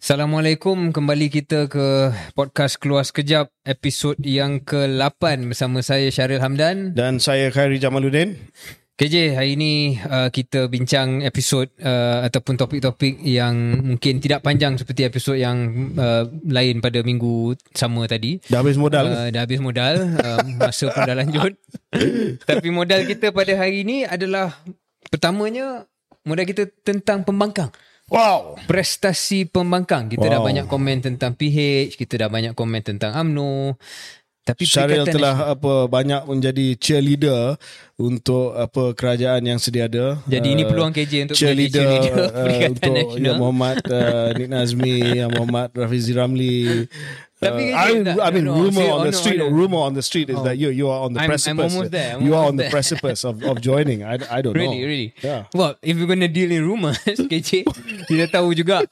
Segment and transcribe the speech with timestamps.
[0.00, 7.20] Assalamualaikum, kembali kita ke podcast Keluar Sekejap episod yang ke-8 bersama saya Syaril Hamdan Dan
[7.20, 8.32] saya Khairi Jamaluddin.
[8.96, 13.52] KJ, hari ini uh, kita bincang episod uh, ataupun topik-topik yang
[13.92, 18.40] mungkin tidak panjang seperti episod yang uh, lain pada minggu sama tadi.
[18.48, 19.12] Dah habis modal ke?
[19.20, 21.52] Uh, dah habis modal, uh, masa pun dah lanjut.
[22.48, 24.64] Tapi modal kita pada hari ini adalah
[25.12, 25.84] pertamanya
[26.24, 27.68] modal kita tentang pembangkang.
[28.10, 28.58] Wow.
[28.66, 30.10] prestasi pembangkang.
[30.10, 30.32] Kita wow.
[30.34, 33.78] dah banyak komen tentang PH, kita dah banyak komen tentang AMNO.
[34.40, 37.54] Tapi Syaril telah apa banyak menjadi cheerleader
[38.00, 40.18] untuk apa kerajaan yang sedia ada.
[40.26, 43.20] Jadi ini Uh, peluang KJ untuk cheerleader, cheerleader uh, untuk Nasional.
[43.20, 46.60] Yang Muhammad uh, Nik Nazmi, Yang Muhammad Rafizi Ramli.
[47.40, 49.48] Uh, kan I, I mean, no, rumor say- on oh, the street, no.
[49.48, 50.44] rumor on the street is Oh.
[50.44, 51.72] that you you are on the I'm- I'm precipice.
[51.72, 52.74] almost there, I'm you are almost on the there.
[52.76, 54.04] precipice of of joining.
[54.04, 54.90] I I don't Really, know.
[54.92, 55.08] really.
[55.24, 55.48] Yeah.
[55.56, 57.00] Well, if we're gonna deal in rumours,
[57.32, 57.64] KJ,
[58.12, 58.84] kita tahu juga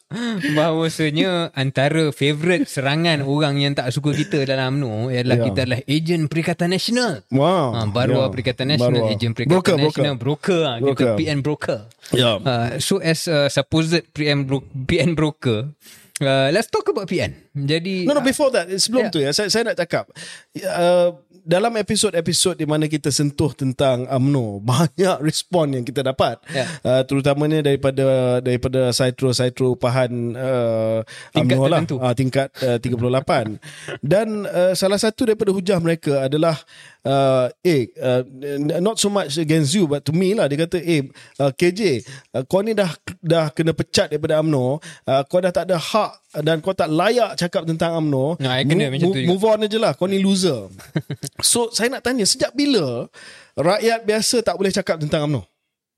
[0.57, 5.45] bahawasanya antara favourite serangan orang yang tak suka kita dalam UMNO ialah Ya.
[5.49, 7.25] kita adalah ejen Perikatan Nasional.
[7.33, 7.73] Wow.
[7.73, 8.21] Ha, baru Yeah.
[8.25, 8.33] yeah.
[8.33, 9.13] Perikatan Nasional, Baru.
[9.13, 9.89] ejen Perikatan Broker, broker.
[10.03, 10.63] Nasional, broker.
[10.83, 11.05] broker.
[11.09, 11.21] Kita.
[11.21, 11.79] PN broker.
[12.13, 12.37] Yeah.
[12.41, 15.73] Uh, so as a supposed PN, bro- PN broker,
[16.21, 17.35] uh, let's talk about PN.
[17.55, 19.13] Jadi No, no, before that, sebelum Yeah.
[19.13, 20.11] tu ya, saya, saya nak cakap.
[20.55, 26.39] Uh, dalam episod-episod di mana kita sentuh tentang UMNO, banyak respon yang kita dapat.
[26.53, 26.69] Yeah.
[26.85, 31.01] Uh, terutamanya daripada daripada Saitro-Saitro upahan uh,
[31.33, 31.81] Tingkat UMNO lah.
[31.81, 31.97] tertentu.
[31.99, 33.57] Uh, tingkat uh, 38.
[34.13, 36.59] Dan uh, salah satu daripada hujah mereka adalah
[37.09, 38.23] uh, eh, uh,
[38.85, 41.09] not so much against you, but to me lah, dia kata, eh,
[41.41, 42.05] uh, KJ,
[42.37, 42.93] uh, kau ni dah
[43.25, 44.79] dah kena pecat daripada UMNO,
[45.09, 48.37] uh, kau dah tak ada hak dan kau tak layak cakap tentang UMNO.
[48.45, 49.29] Nah, I kena macam tu juga.
[49.33, 50.69] Move on je lah, kau ni loser.
[51.41, 53.09] so, saya nak tanya, sejak bila
[53.57, 55.43] rakyat biasa tak boleh cakap tentang UMNO?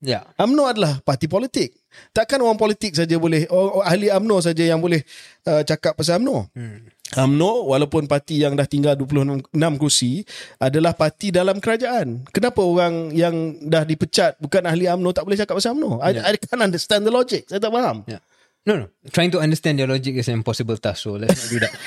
[0.01, 0.25] ya.
[0.41, 1.77] UMNO adalah parti politik.
[2.15, 5.05] Takkan orang politik saja boleh, oh, oh, ahli UMNO saja yang boleh
[5.47, 6.49] uh, cakap pasal UMNO.
[6.57, 6.89] Hmm.
[7.11, 9.51] UMNO walaupun parti yang dah tinggal 26
[9.83, 10.23] kursi
[10.63, 12.23] adalah parti dalam kerajaan.
[12.31, 13.35] Kenapa orang yang
[13.67, 15.99] dah dipecat bukan ahli UMNO tak boleh cakap pasal UMNO?
[15.99, 16.23] I, Ya.
[16.31, 17.51] I can't understand the logic.
[17.51, 18.07] Saya tak faham.
[18.07, 18.23] Yeah.
[18.63, 18.87] No, no.
[19.11, 21.03] Trying to understand their logic is an impossible task.
[21.03, 21.73] So let's not do that.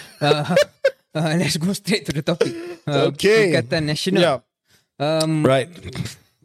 [1.13, 2.49] Uh, uh, let's go straight to the topic.
[2.89, 3.53] Uh, Okay.
[3.53, 4.19] Perikatan Nasional.
[4.19, 4.37] Yeah.
[4.97, 5.69] Um, Right.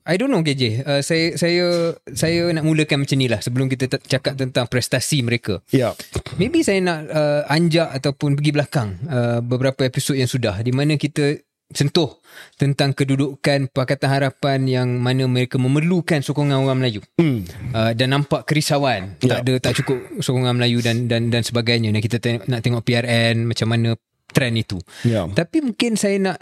[0.09, 0.63] I don't know KJ.
[0.83, 1.65] Uh, saya saya
[2.09, 5.61] saya nak mulakan macam ni lah sebelum kita t- cakap tentang prestasi mereka.
[5.69, 5.93] Yeah.
[6.41, 10.97] Maybe saya nak uh, anjak ataupun pergi belakang uh, beberapa episod yang sudah di mana
[10.97, 11.37] kita
[11.69, 12.17] sentuh
[12.57, 17.05] tentang kedudukan Pakatan Harapan yang mana mereka memerlukan sokongan orang Melayu.
[17.21, 17.45] Hmm.
[17.77, 19.45] Uh, dan nampak kerisauan tak Ya.
[19.45, 22.17] ada tak cukup sokongan Melayu dan dan dan sebagainya dan kita
[22.49, 23.93] nak tengok PRN macam mana
[24.33, 24.81] trend itu.
[25.05, 25.29] Yeah.
[25.29, 26.41] Tapi mungkin saya nak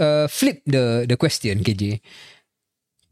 [0.00, 2.00] uh, flip the the question KJ.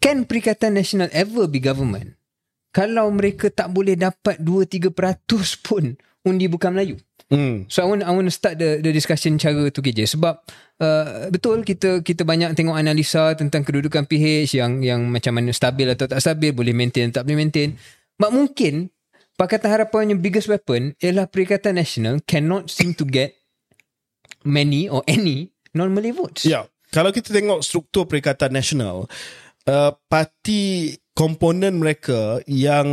[0.02, 2.18] Can Perikatan Nasional ever be government
[2.74, 4.90] kalau mereka tak boleh dapat 2-3%
[5.62, 5.94] pun
[6.26, 6.98] undi bukan Melayu?
[7.30, 7.64] Hmm.
[7.70, 10.42] So I want I want to start the the discussion cara tu KJ sebab
[10.82, 15.88] uh, betul kita kita banyak tengok analisa tentang kedudukan PH yang yang macam mana stabil
[15.88, 17.78] atau tak stabil, boleh maintain tak boleh maintain.
[18.18, 18.92] Mak mungkin
[19.32, 23.32] Pakatan Harapan yang biggest weapon ialah Perikatan Nasional cannot seem to get
[24.44, 26.44] many or any non-Malay votes.
[26.44, 29.08] Ya, kalau kita tengok struktur Perikatan Nasional,
[29.68, 32.88] uh, parti komponen mereka yang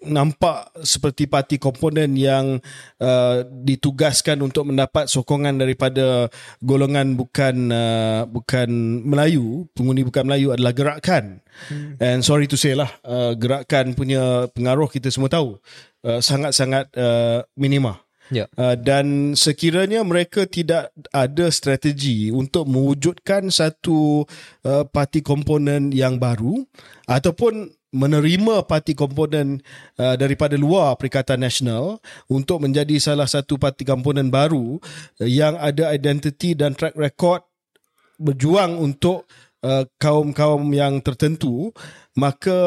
[0.00, 2.56] nampak seperti parti komponen yang
[3.04, 6.32] uh, ditugaskan untuk mendapat sokongan daripada
[6.64, 8.68] golongan bukan uh, bukan
[9.04, 11.44] Melayu, pengundi bukan Melayu adalah gerakan.
[11.68, 12.00] Hmm.
[12.00, 15.60] And sorry to say lah, uh, gerakan punya pengaruh kita semua tahu
[16.08, 18.00] uh, sangat-sangat uh, minima.
[18.30, 18.46] Ya.
[18.54, 24.22] Uh, dan sekiranya mereka tidak ada strategi untuk mewujudkan satu
[24.62, 26.62] uh, parti komponen yang baru
[27.10, 29.58] ataupun menerima parti komponen
[29.98, 31.98] uh, daripada luar Perikatan Nasional
[32.30, 37.42] untuk menjadi salah satu parti komponen baru uh, yang ada identiti dan track record
[38.20, 39.26] berjuang untuk
[39.64, 41.72] uh, kaum-kaum yang tertentu
[42.18, 42.58] maka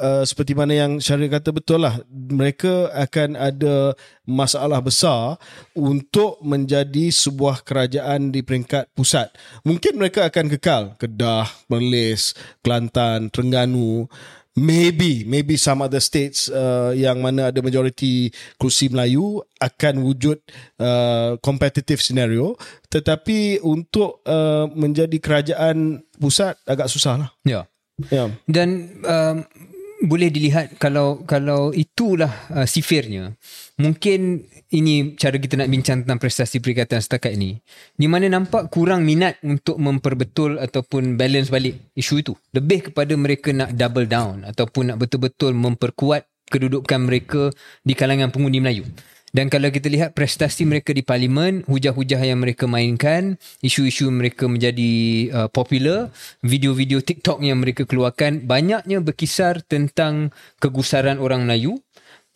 [0.00, 3.92] uh, seperti mana yang Syaril kata betul lah mereka akan ada
[4.24, 5.36] masalah besar
[5.76, 9.30] untuk menjadi sebuah kerajaan di peringkat pusat.
[9.68, 10.82] Mungkin mereka akan kekal.
[10.96, 12.32] Kedah, Perlis,
[12.64, 14.08] Kelantan, Terengganu
[14.56, 20.40] maybe maybe some other states uh, yang mana ada majoriti kursi Melayu akan wujud
[20.80, 22.56] uh, competitive scenario.
[22.88, 27.68] Tetapi untuk uh, menjadi kerajaan pusat agak susah lah Ya.
[28.08, 28.32] ya.
[28.48, 29.44] Dan um,
[30.04, 33.36] boleh dilihat kalau kalau itulah uh, sifirnya.
[33.76, 34.44] Mungkin
[34.76, 37.56] ini cara kita nak bincang tentang prestasi perikatan setakat ini.
[37.96, 42.32] Di mana nampak kurang minat untuk memperbetul ataupun balance balik isu itu.
[42.52, 47.50] Lebih kepada mereka nak double down ataupun nak betul-betul memperkuat kedudukan mereka
[47.82, 48.84] di kalangan pengundi Melayu.
[49.36, 54.92] Dan kalau kita lihat prestasi mereka di parlimen, hujah-hujah yang mereka mainkan, isu-isu mereka menjadi
[55.28, 56.08] uh, popular,
[56.40, 61.76] video-video TikTok yang mereka keluarkan banyaknya berkisar tentang kegusaran orang Melayu,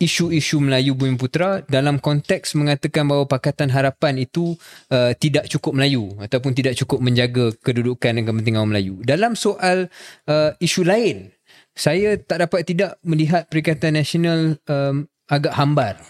[0.00, 4.56] isu-isu Melayu Bumi Putra dalam konteks mengatakan bahawa Pakatan Harapan itu
[4.88, 8.94] uh, tidak cukup Melayu ataupun tidak cukup menjaga kedudukan dan kepentingan orang Melayu.
[9.05, 9.93] Dalam soal
[10.25, 11.29] uh, isu lain,
[11.76, 16.00] saya tak dapat tidak melihat Perikatan Nasional um, agak hambar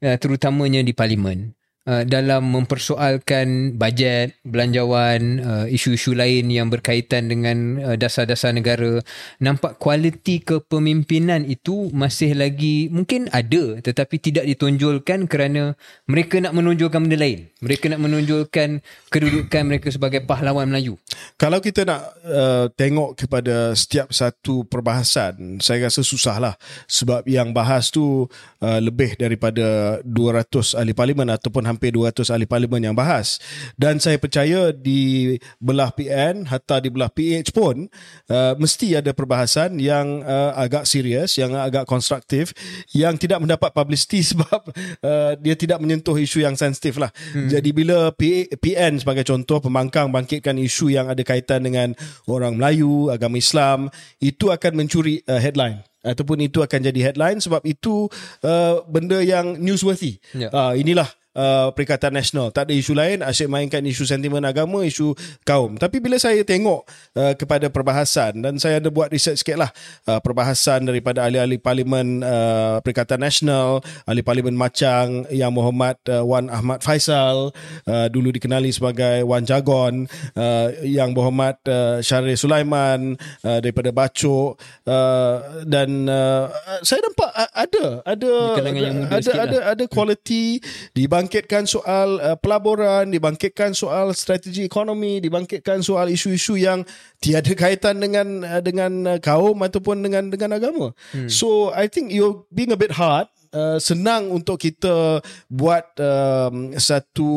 [0.00, 1.58] uh, terutamanya di parlimen
[1.88, 9.00] uh, dalam mempersoalkan bajet belanjawan uh, isu-isu lain yang berkaitan dengan uh, dasar-dasar negara
[9.40, 15.76] nampak kualiti kepemimpinan itu masih lagi mungkin ada tetapi tidak ditonjolkan kerana
[16.08, 17.48] mereka nak menonjolkan benda lain.
[17.64, 21.00] Mereka nak menonjolkan kedudukan mereka sebagai pahlawan Melayu.
[21.40, 26.56] Kalau kita nak uh, tengok kepada setiap satu perbahasan saya rasa susahlah
[26.88, 28.26] sebab yang bahas tu
[28.60, 33.42] uh, lebih daripada 200 ahli parlimen ataupun hampir 200 ahli parlimen yang bahas
[33.74, 37.90] dan saya percaya di belah PN hatta di belah PH pun
[38.30, 42.54] uh, mesti ada perbahasan yang uh, agak serius yang agak konstruktif
[42.94, 44.62] yang tidak mendapat publicity sebab
[45.02, 47.50] uh, dia tidak menyentuh isu yang sensitif lah hmm.
[47.50, 51.92] jadi bila PN sebagai contoh pembangkang bangkitkan isu yang ada kaitan dengan
[52.30, 53.90] orang Melayu, agama Islam,
[54.22, 58.12] itu akan mencuri uh, headline ataupun itu akan jadi headline sebab itu
[58.44, 60.20] uh, benda yang newsworthy.
[60.36, 60.52] Yeah.
[60.52, 62.50] Uh, inilah uh, Perikatan Nasional.
[62.54, 65.76] Tak ada isu lain, asyik mainkan isu sentimen agama, isu kaum.
[65.76, 66.86] Tapi bila saya tengok
[67.18, 69.70] uh, kepada perbahasan dan saya ada buat research sikit lah
[70.08, 76.48] uh, perbahasan daripada ahli-ahli parlimen uh, Perikatan Nasional, ahli parlimen Macang yang Muhammad uh, Wan
[76.48, 77.50] Ahmad Faisal,
[77.86, 80.06] uh, dulu dikenali sebagai Wan Jagon,
[80.38, 85.36] uh, yang Muhammad uh, Syarif Sulaiman uh, daripada Bacok uh,
[85.66, 86.48] dan uh,
[86.82, 88.62] saya nampak ada ada ada
[89.10, 89.72] ada, ada lah.
[89.74, 90.58] ada quality
[90.94, 96.84] di dibangkitkan soal uh, pelaburan, dibangkitkan soal strategi ekonomi, dibangkitkan soal isu-isu yang
[97.16, 100.92] tiada kaitan dengan uh, dengan uh, kaum ataupun dengan dengan agama.
[101.16, 101.32] Hmm.
[101.32, 107.30] So I think you being a bit hard uh, senang untuk kita buat um, satu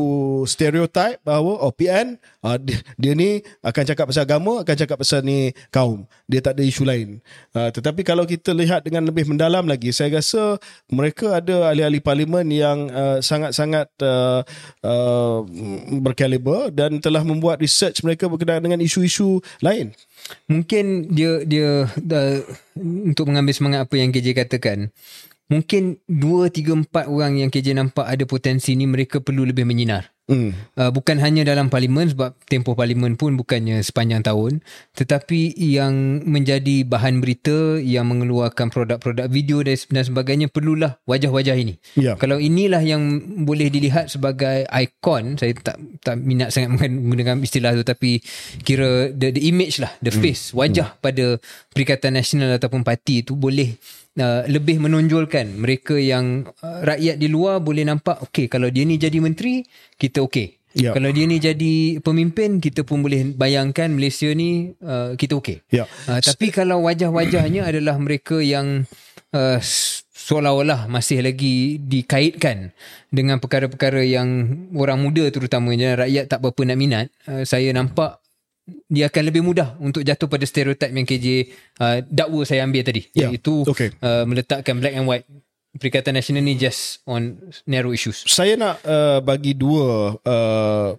[0.49, 5.21] stereotype bahawa OPN oh, uh, dia, dia ni akan cakap pasal agama, akan cakap pasal
[5.21, 6.09] ni kaum.
[6.25, 7.21] Dia tak ada isu lain.
[7.53, 10.57] Uh, tetapi kalau kita lihat dengan lebih mendalam lagi, saya rasa
[10.89, 14.41] mereka ada ahli-ahli parlimen yang uh, sangat-sangat uh,
[14.81, 15.37] uh,
[16.01, 19.93] berkaliber dan telah membuat research mereka berkenaan dengan isu-isu lain.
[20.49, 22.37] Mungkin dia dia uh,
[23.07, 24.89] untuk mengambil semangat apa yang KJ katakan
[25.47, 30.11] mungkin 2 3 4 orang yang KJ nampak ada potensi ni mereka perlu lebih menyinar.
[30.27, 30.51] Mm.
[30.75, 34.59] Uh, bukan hanya dalam parlimen sebab tempoh parlimen pun bukannya sepanjang tahun
[34.91, 41.79] tetapi yang menjadi bahan berita yang mengeluarkan produk-produk video dan, sebagainya perlulah wajah-wajah ini.
[41.95, 42.19] Yeah.
[42.19, 43.07] Kalau inilah yang
[43.47, 48.19] boleh dilihat sebagai ikon saya tak tak minat sangat menggunakan istilah tu tapi
[48.67, 50.19] kira the, the image lah the mm.
[50.19, 50.99] face wajah mm.
[50.99, 51.39] pada
[51.71, 53.79] Perikatan Nasional ataupun parti itu boleh
[54.19, 58.97] uh, lebih menonjolkan mereka yang uh, rakyat di luar boleh nampak okey kalau dia ni
[58.97, 59.63] jadi menteri
[59.97, 60.93] kita okey Ya.
[60.93, 65.65] Kalau dia ni jadi pemimpin kita pun boleh bayangkan Malaysia ni uh, kita okey.
[65.73, 65.89] Ya.
[66.05, 68.85] Uh, tapi kalau wajah-wajahnya adalah mereka yang
[69.33, 69.57] uh,
[70.13, 72.77] seolah-olah masih lagi dikaitkan
[73.09, 78.21] dengan perkara-perkara yang orang muda terutamanya rakyat tak berapa nak minat, uh, saya nampak
[78.91, 81.27] dia akan lebih mudah untuk jatuh pada stereotip yang KJ
[81.79, 83.31] uh, dakwa saya ambil tadi yeah.
[83.31, 83.95] iaitu okay.
[84.03, 85.27] uh, meletakkan black and white
[85.77, 87.37] Perikatan Nasional ni just on
[87.69, 88.25] narrow issues.
[88.25, 90.89] Saya nak uh, bagi dua uh,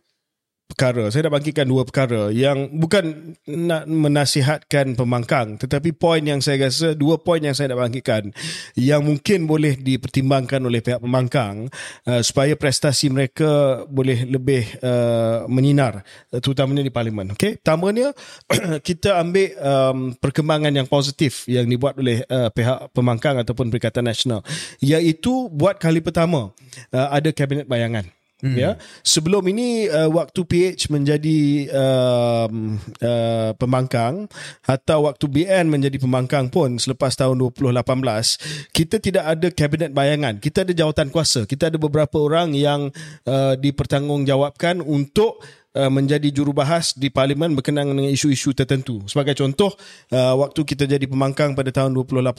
[0.68, 1.08] perkara.
[1.08, 6.92] Saya nak bangkitkan dua perkara yang bukan nak menasihatkan pembangkang tetapi poin yang saya rasa
[6.92, 8.36] dua poin yang saya nak bangkitkan
[8.76, 11.72] yang mungkin boleh dipertimbangkan oleh pihak pembangkang
[12.04, 17.32] uh, supaya prestasi mereka boleh lebih uh, menyinar terutamanya di parlimen.
[17.32, 18.12] Okey, pertamanya
[18.88, 24.44] kita ambil um, perkembangan yang positif yang dibuat oleh uh, pihak pembangkang ataupun Perikatan Nasional
[24.84, 26.52] iaitu buat kali pertama
[26.92, 28.17] uh, ada kabinet bayangan.
[28.38, 28.54] Hmm.
[28.54, 32.46] Ya, sebelum ini uh, waktu PH menjadi uh,
[33.02, 34.30] uh, pembangkang
[34.62, 37.82] atau waktu BN menjadi pembangkang pun selepas tahun 2018
[38.70, 40.38] kita tidak ada kabinet bayangan.
[40.38, 41.50] Kita ada jawatan kuasa.
[41.50, 42.94] Kita ada beberapa orang yang
[43.26, 45.42] uh, dipertanggungjawabkan untuk
[45.76, 49.04] uh, menjadi jurubahas di parlimen berkenaan dengan isu-isu tertentu.
[49.10, 49.74] Sebagai contoh,
[50.14, 52.30] uh, waktu kita jadi pembangkang pada tahun 2018,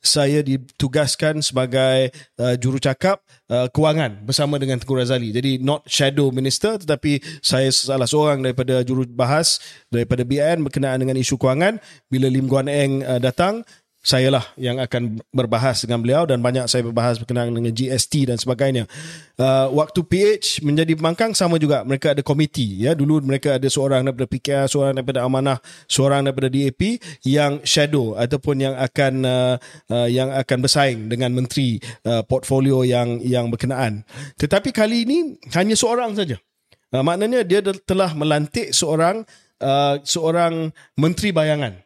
[0.00, 5.34] saya ditugaskan sebagai uh, jurucakap kewangan bersama dengan Tengku Razali.
[5.34, 9.58] Jadi not shadow minister tetapi saya salah seorang daripada jurubahas
[9.90, 11.82] daripada BN berkenaan dengan isu kewangan.
[12.06, 13.66] Bila Lim Guan Eng datang,
[14.00, 18.40] saya lah yang akan berbahas dengan beliau dan banyak saya berbahas berkenaan dengan GST dan
[18.40, 18.88] sebagainya.
[19.36, 24.08] Uh, waktu PH menjadi pembangkang sama juga mereka ada komiti ya dulu mereka ada seorang
[24.08, 26.96] daripada PKR, seorang daripada Amanah, seorang daripada DAP
[27.28, 29.56] yang shadow ataupun yang akan uh,
[29.92, 31.76] uh, yang akan bersaing dengan menteri
[32.08, 34.08] uh, portfolio yang yang berkenaan.
[34.40, 36.40] Tetapi kali ini hanya seorang saja.
[36.88, 39.28] Uh, maknanya dia telah melantik seorang
[39.60, 41.76] uh, seorang menteri bayangan.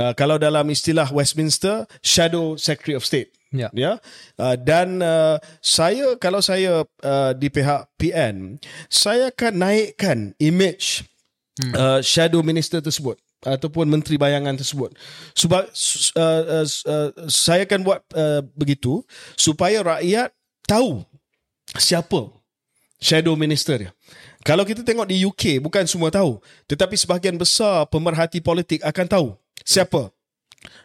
[0.00, 3.36] Uh, kalau dalam istilah Westminster, Shadow Secretary of State.
[3.52, 3.68] Ya.
[3.76, 4.00] Ya.
[4.40, 8.56] Uh, dan uh, saya kalau saya uh, di pihak PN,
[8.88, 11.04] saya akan naikkan image
[11.60, 11.74] hmm.
[11.76, 14.96] uh, Shadow Minister tersebut ataupun menteri bayangan tersebut.
[15.36, 19.04] Sebab uh, uh, uh, saya akan buat uh, begitu
[19.36, 20.32] supaya rakyat
[20.64, 21.04] tahu
[21.76, 22.32] siapa
[23.02, 23.92] Shadow Minister dia.
[24.40, 29.28] Kalau kita tengok di UK bukan semua tahu, tetapi sebahagian besar pemerhati politik akan tahu
[29.64, 30.12] Siapa?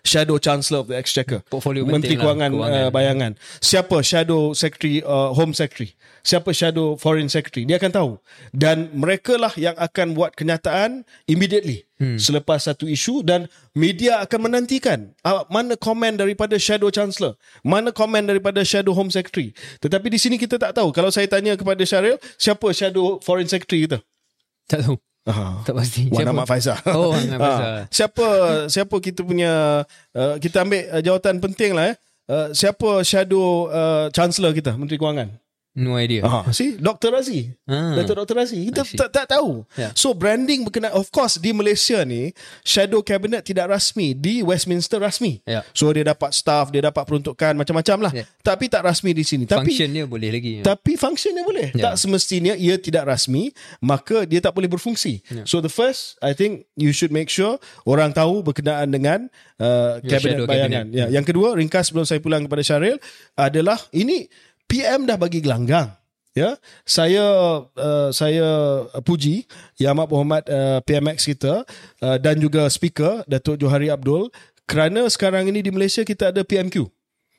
[0.06, 1.42] Shadow Chancellor of the Exchequer.
[1.50, 2.82] Portfolio Menteri Kewangan, kewangan.
[2.88, 3.32] Uh, Bayangan.
[3.60, 5.98] Siapa Shadow Secretary uh, Home Secretary?
[6.22, 7.68] Siapa Shadow Foreign Secretary?
[7.68, 8.12] Dia akan tahu.
[8.56, 12.16] Dan mereka lah yang akan buat kenyataan immediately hmm.
[12.22, 18.30] selepas satu isu dan media akan menantikan uh, mana komen daripada Shadow Chancellor, mana komen
[18.30, 19.52] daripada Shadow Home Secretary.
[19.82, 20.94] Tetapi di sini kita tak tahu.
[20.96, 24.00] Kalau saya tanya kepada Syaril, siapa Shadow Foreign Secretary kita?
[24.70, 24.96] Tak tahu.
[25.26, 26.06] Uh, tak pasti.
[26.14, 26.78] Wan Ahmad Faizal.
[26.94, 27.66] Oh, Wan Ahmad Faizal.
[27.66, 28.28] Uh, siapa
[28.70, 29.82] siapa kita punya
[30.14, 31.96] uh, kita ambil uh, jawatan penting lah eh.
[32.26, 35.30] Uh, siapa shadow uh, chancellor kita Menteri Kewangan?
[35.76, 36.24] No idea.
[36.24, 37.12] Ah, see, Dr.
[37.12, 37.52] Razi.
[37.68, 38.00] Ah.
[38.00, 38.24] Dr.
[38.24, 38.36] Dr.
[38.40, 38.64] Razi.
[38.64, 39.68] Kita tak, tak tahu.
[39.76, 39.92] Yeah.
[39.92, 42.32] So branding berkenaan of course di Malaysia ni
[42.64, 45.44] shadow cabinet tidak rasmi, di Westminster rasmi.
[45.44, 45.68] Yeah.
[45.76, 48.12] So dia dapat staff, dia dapat peruntukan macam-macam lah.
[48.16, 48.28] Yeah.
[48.40, 49.44] Tapi tak rasmi di sini.
[49.44, 50.64] Tapi Function dia boleh lagi.
[50.64, 51.68] tapi function dia boleh.
[51.76, 51.92] Yeah.
[51.92, 53.52] Tak semestinya ia tidak rasmi,
[53.84, 55.20] maka dia tak boleh berfungsi.
[55.28, 55.44] Yeah.
[55.44, 59.28] So the first, I think you should make sure orang tahu berkenaan dengan
[59.60, 60.88] uh, Yeah, shadow bayangan.
[60.88, 60.96] cabinet.
[60.96, 62.96] Ya, yang kedua, ringkas sebelum saya pulang kepada Syaril
[63.36, 64.32] adalah ini
[64.66, 65.94] PM dah bagi gelanggang.
[66.36, 67.24] Ya, saya
[67.64, 68.44] uh, saya
[69.08, 69.48] puji
[69.80, 71.64] Yang Amat Berhormat uh, PMX kita
[72.04, 74.28] uh, dan juga speaker Datuk Johari Abdul
[74.68, 76.92] kerana sekarang ini di Malaysia kita ada PMQ.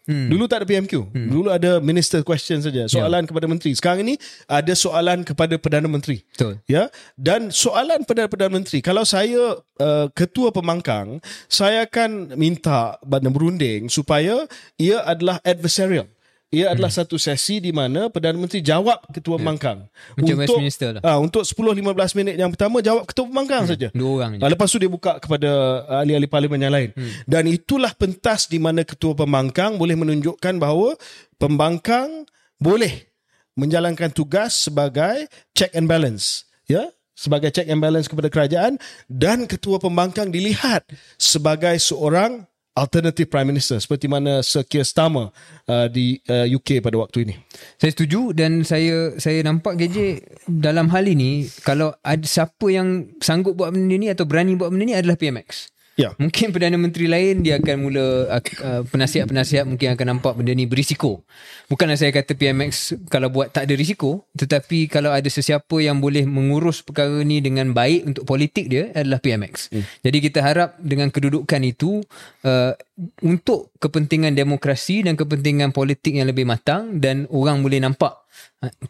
[0.07, 0.31] Hmm.
[0.31, 0.93] Dulu tak ada PMQ.
[1.11, 1.29] Hmm.
[1.29, 3.29] Dulu ada minister question saja, soalan yeah.
[3.29, 3.75] kepada menteri.
[3.75, 4.15] Sekarang ini
[4.47, 6.23] ada soalan kepada perdana menteri.
[6.31, 6.63] Betul.
[6.71, 6.95] Ya.
[7.19, 11.19] Dan soalan pada perdana menteri, kalau saya uh, ketua pembangkang,
[11.51, 14.47] saya akan minta badan berunding supaya
[14.79, 16.07] ia adalah adversarial.
[16.55, 17.01] Ia adalah hmm.
[17.03, 19.39] satu sesi di mana Perdana Menteri jawab Ketua yeah.
[19.43, 19.79] Pembangkang.
[20.15, 21.03] Macam Westminster lah.
[21.03, 23.71] Uh, untuk 10-15 minit yang pertama jawab Ketua Pembangkang hmm.
[23.75, 23.89] saja.
[23.91, 24.43] Dua orang je.
[24.47, 25.51] Uh, lepas tu dia buka kepada
[25.91, 26.95] uh, ahli-ahli parlimen yang lain.
[26.95, 27.11] Hmm.
[27.27, 30.95] Dan itulah pentas di mana Ketua Pembangkang boleh menunjukkan bahawa
[31.35, 32.31] Pembangkang
[32.63, 33.11] boleh
[33.59, 36.47] menjalankan tugas sebagai check and balance.
[36.71, 38.77] Ya, sebagai check and balance kepada kerajaan
[39.09, 40.85] dan ketua pembangkang dilihat
[41.17, 42.45] sebagai seorang
[42.77, 45.33] alternative prime minister seperti mana Sir Keir Starmer
[45.67, 47.35] uh, di uh, UK pada waktu ini.
[47.81, 53.57] Saya setuju dan saya saya nampak KJ dalam hal ini kalau ada siapa yang sanggup
[53.57, 55.76] buat benda ni atau berani buat benda ni adalah PMX.
[55.97, 56.13] Ya.
[56.21, 61.25] Mungkin Perdana Menteri lain dia akan mula uh, penasihat-penasihat mungkin akan nampak benda ni berisiko.
[61.73, 66.29] Bukanlah saya kata PMX kalau buat tak ada risiko, tetapi kalau ada sesiapa yang boleh
[66.29, 69.73] mengurus perkara ni dengan baik untuk politik dia adalah PMX.
[69.73, 69.89] Hmm.
[70.05, 72.05] Jadi kita harap dengan kedudukan itu
[72.45, 72.77] uh,
[73.25, 78.26] untuk kepentingan demokrasi dan kepentingan politik yang lebih matang dan orang boleh nampak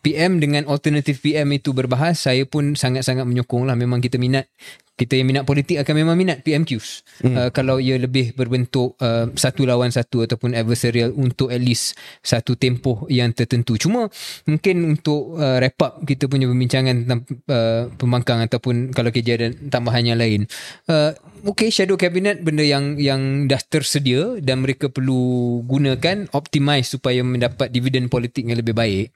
[0.00, 3.76] PM dengan alternatif PM itu berbahas saya pun sangat-sangat menyokong lah.
[3.76, 4.48] Memang kita minat
[4.96, 6.88] kita yang minat politik akan memang minat PMQs
[7.20, 7.34] hmm.
[7.36, 12.56] uh, kalau ia lebih berbentuk uh, satu lawan satu ataupun adversarial untuk at least satu
[12.56, 13.76] tempoh yang tertentu.
[13.76, 14.08] Cuma
[14.48, 17.20] mungkin untuk uh, wrap up kita punya perbincangan tentang
[17.52, 20.48] uh, pembangkang ataupun kalau kerja ada tambahan yang lain.
[20.88, 21.12] Uh,
[21.44, 27.68] okay shadow cabinet benda yang yang dah tersedia dan mereka perlu gunakan optimize supaya mendapat
[27.68, 29.12] dividen politik yang lebih baik.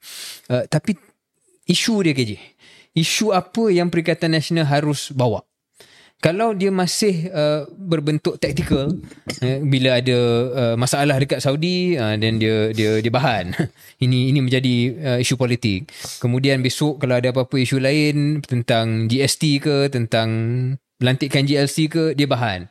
[0.52, 0.98] Uh, tapi
[1.70, 2.60] isu dia KJ
[2.94, 5.46] isu apa yang Perikatan Nasional harus bawa?
[6.20, 8.92] Kalau dia masih uh, berbentuk taktikal
[9.40, 10.18] uh, bila ada
[10.52, 13.56] uh, masalah dekat Saudi dan uh, dia dia dia bahan.
[14.04, 15.88] Ini ini menjadi uh, isu politik.
[16.20, 20.28] Kemudian besok kalau ada apa-apa isu lain tentang GST ke tentang
[21.00, 22.68] lantikan GLC ke dia bahan.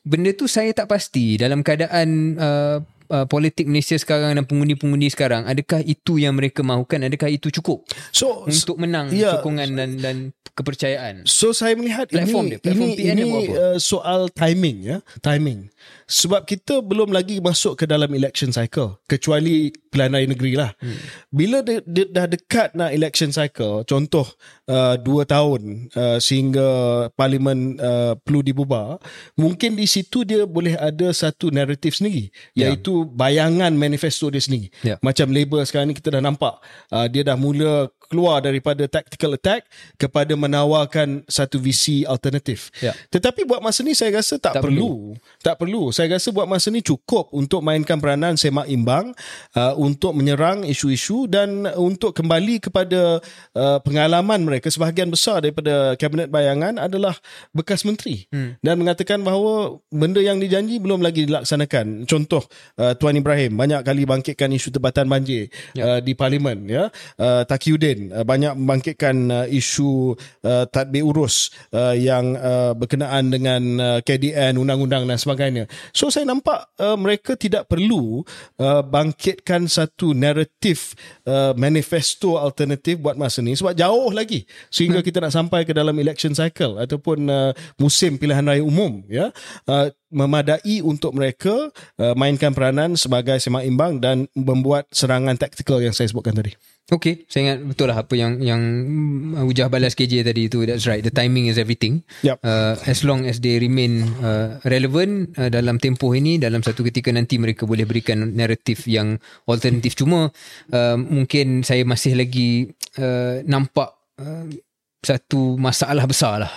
[0.00, 1.36] Benda tu saya tak pasti.
[1.36, 2.78] Dalam keadaan uh,
[3.10, 7.04] uh, politik Malaysia sekarang dan pengundi-pengundi sekarang adakah itu yang mereka mahukan?
[7.04, 7.84] Adakah itu cukup
[8.14, 10.16] So untuk menang ya, sokongan dan dan
[10.54, 11.26] kepercayaan?
[11.26, 13.40] So saya melihat Platform ini dia, platform ini, PN ini apa?
[13.58, 15.68] uh, soal timing ya, timing.
[16.10, 20.74] Sebab kita belum lagi masuk ke dalam election cycle kecuali pilihan raya negeri lah.
[20.82, 20.98] Hmm.
[21.30, 24.26] Bila de, de, dah dekat nak election cycle, contoh
[24.66, 26.66] uh, dua tahun uh, sehingga
[27.14, 28.98] parlimen uh, perlu dibubar,
[29.38, 32.74] mungkin di situ dia boleh ada satu naratif sendiri Ya.
[32.74, 34.74] iaitu bayangan manifesto dia sendiri.
[34.82, 34.98] Ya.
[35.06, 36.58] Macam Labour sekarang ni kita dah nampak
[36.90, 42.74] uh, dia dah mula keluar daripada tactical attack kepada menawarkan satu visi alternatif.
[42.82, 42.90] Ya.
[43.08, 45.14] Tetapi buat masa ni saya rasa tak, Tak perlu.
[45.38, 45.94] Tak perlu.
[45.94, 49.14] Saya rasa buat masa ni cukup untuk mainkan peranan semak imbang
[49.54, 53.22] uh, untuk menyerang isu-isu dan untuk kembali kepada
[53.54, 57.14] uh, pengalaman mereka sebahagian besar daripada kabinet bayangan adalah
[57.54, 58.58] bekas menteri hmm.
[58.64, 62.08] dan mengatakan bahawa benda yang dijanji belum lagi dilaksanakan.
[62.10, 62.42] Contoh
[62.80, 65.84] uh, Tuan Ibrahim banyak kali bangkitkan isu tebatan banjir ya.
[65.86, 66.88] uh, di parlimen ya.
[67.20, 70.16] Uh, Takiuddin uh, banyak membangkitkan uh, isu
[70.46, 75.68] uh, tadbir urus uh, yang uh, berkenaan dengan uh, KDN undang-undang dan sebagainya.
[75.92, 78.24] So saya nampak uh, mereka tidak perlu
[78.56, 80.96] uh, bangkitkan satu naratif
[81.28, 85.92] uh, manifesto alternatif buat masa ni sebab jauh lagi sehingga kita nak sampai ke dalam
[86.00, 89.28] election cycle ataupun uh, musim pilihan raya umum ya.
[89.68, 91.70] Uh, memadai untuk mereka
[92.02, 96.52] uh, mainkan peranan sebagai semak imbang dan membuat serangan taktikal yang saya sebutkan tadi.
[96.90, 100.66] Okay, saya ingat betul lah apa yang yang mm, Ujah balas KJ tadi itu.
[100.66, 100.98] That's right.
[100.98, 102.02] The timing is everything.
[102.26, 102.42] Yep.
[102.42, 107.14] Uh, as long as they remain uh, relevant uh, dalam tempoh ini, dalam satu ketika
[107.14, 109.94] nanti mereka boleh berikan naratif yang alternatif.
[109.94, 110.34] Cuma
[110.74, 114.50] uh, mungkin saya masih lagi uh, nampak uh,
[114.98, 116.52] satu masalah besar lah.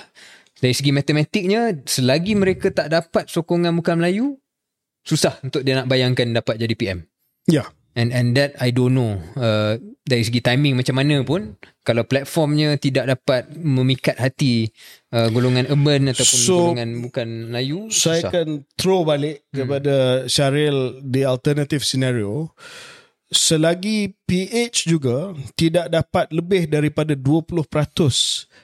[0.57, 4.39] Dari segi matematiknya, selagi mereka tak dapat sokongan bukan Melayu,
[5.05, 6.99] susah untuk dia nak bayangkan dapat jadi PM.
[7.45, 7.67] Ya.
[7.93, 12.73] And and that I don't know uh, dari segi timing macam mana pun kalau platformnya
[12.81, 14.73] tidak dapat memikat hati
[15.13, 18.29] uh, golongan urban ataupun So, golongan bukan Melayu Saya susah.
[18.33, 19.55] akan throw balik hmm.
[19.61, 19.95] kepada
[20.25, 22.49] Syaril the alternative scenario.
[23.33, 27.65] Selagi PH juga tidak dapat lebih daripada 20%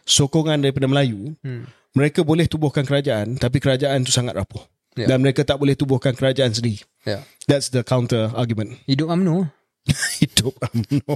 [0.05, 1.65] sokongan daripada Melayu, Hmm.
[1.93, 4.62] mereka boleh tubuhkan kerajaan tapi kerajaan tu sangat rapuh.
[4.98, 5.05] Ya.
[5.05, 6.81] Dan mereka tak boleh tubuhkan kerajaan sendiri.
[7.05, 7.23] Ya.
[7.47, 8.77] That's the counter argument.
[8.88, 9.51] Hidup UMNO
[10.21, 11.15] Hidup UMNO.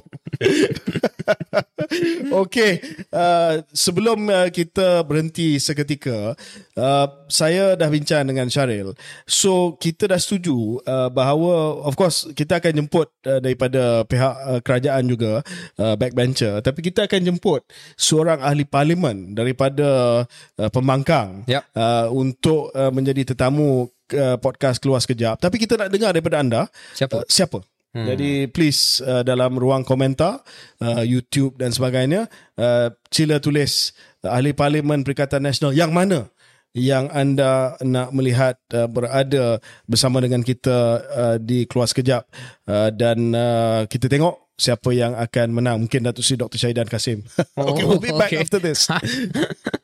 [2.44, 2.80] okay.
[3.14, 6.34] Uh, sebelum uh, kita berhenti seketika,
[6.78, 8.98] uh, saya dah bincang dengan Syaril.
[9.26, 14.60] So, kita dah setuju uh, bahawa, of course, kita akan jemput uh, daripada pihak uh,
[14.62, 15.42] kerajaan juga,
[15.80, 16.60] uh, backbencher.
[16.62, 17.62] Tapi kita akan jemput
[17.98, 21.64] seorang ahli parlimen daripada uh, pembangkang Yap.
[21.76, 25.40] uh, untuk uh, menjadi tetamu uh, podcast Keluar Sekejap.
[25.40, 26.62] Tapi kita nak dengar daripada anda.
[26.94, 27.24] Siapa?
[27.24, 27.60] Uh, siapa?
[27.94, 28.10] Hmm.
[28.10, 30.42] Jadi please uh, dalam ruang komentar
[30.82, 32.26] uh, YouTube dan sebagainya
[32.58, 33.94] uh, sila tulis
[34.26, 36.34] uh, ahli parlimen Perikatan Nasional yang mana
[36.74, 42.26] yang anda nak melihat uh, berada bersama dengan kita uh, di keluar sekejap
[42.66, 46.58] uh, dan uh, kita tengok siapa yang akan menang mungkin Datuk Seri Dr.
[46.58, 47.22] Syahidan Kasim.
[47.58, 48.42] okay, we'll be back okay.
[48.42, 48.90] after this.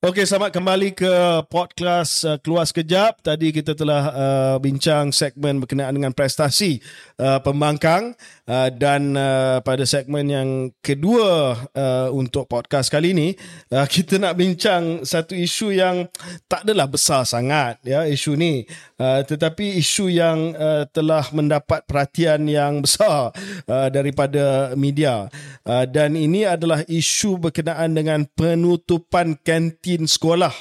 [0.00, 1.12] Okey, selamat kembali ke
[1.52, 3.20] podcast uh, Keluar Sekejap.
[3.20, 6.80] Tadi kita telah uh, bincang segmen berkenaan dengan prestasi
[7.20, 8.16] uh, pembangkang
[8.48, 10.48] uh, dan uh, pada segmen yang
[10.80, 13.36] kedua uh, untuk podcast kali ini,
[13.76, 16.08] uh, kita nak bincang satu isu yang
[16.48, 18.64] tak adalah besar sangat ya isu ni.
[18.96, 23.36] Uh, tetapi isu yang uh, telah mendapat perhatian yang besar
[23.68, 25.28] uh, daripada media.
[25.60, 30.54] Uh, dan ini adalah isu berkenaan dengan penutupan kantin sekolah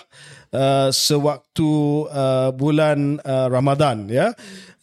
[0.53, 4.33] uh, sewaktu uh, bulan uh, Ramadan ya.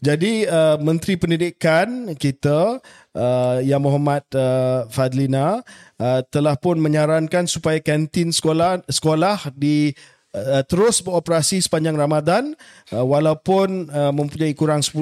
[0.05, 2.79] Jadi uh, Menteri Pendidikan kita
[3.17, 5.65] uh, Yang Muhammad uh, Fadlina
[5.97, 9.97] uh, telah pun menyarankan supaya kantin sekolah sekolah di
[10.37, 12.53] uh, terus beroperasi sepanjang Ramadan
[12.93, 15.01] uh, walaupun uh, mempunyai kurang 10%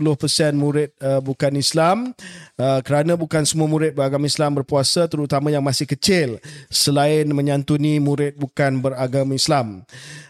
[0.54, 2.14] murid uh, bukan Islam
[2.62, 6.38] uh, kerana bukan semua murid beragama Islam berpuasa terutama yang masih kecil
[6.70, 9.82] selain menyantuni murid bukan beragama Islam.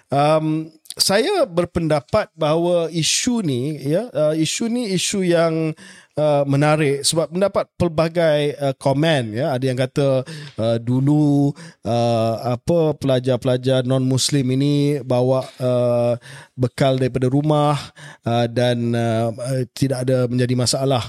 [0.08, 5.94] Um, saya berpendapat bahawa isu ni ya uh, isu ni isu yang uh,
[6.46, 9.50] menarik sebab mendapat pelbagai uh, komen ya.
[9.54, 10.08] Ada yang kata
[10.58, 11.50] uh, dulu
[11.82, 16.14] uh, apa pelajar-pelajar non muslim ini bawa uh,
[16.54, 17.74] bekal daripada rumah
[18.22, 21.02] uh, dan uh, uh, tidak ada menjadi masalah.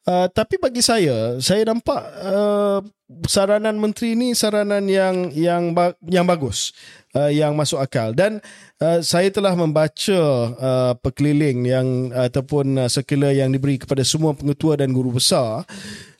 [0.00, 2.80] Uh, tapi bagi saya, saya nampak uh,
[3.28, 5.76] saranan menteri ni saranan yang yang
[6.08, 6.72] yang bagus,
[7.14, 8.14] uh, yang masuk akal.
[8.14, 8.38] Dan
[8.82, 10.20] uh, saya telah membaca
[10.54, 15.64] uh, perkeliling yang ataupun uh, sirkular yang diberi kepada semua pengetua dan guru besar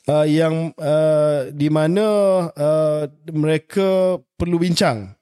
[0.07, 2.05] uh, yang uh, di mana
[2.51, 5.13] uh, mereka perlu bincang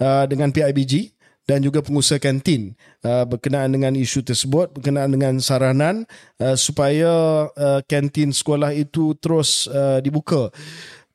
[0.00, 1.14] uh, dengan PIBG
[1.48, 2.76] dan juga pengusaha kantin
[3.08, 6.04] uh, berkenaan dengan isu tersebut berkenaan dengan saranan
[6.44, 10.52] uh, supaya uh, kantin sekolah itu terus uh, dibuka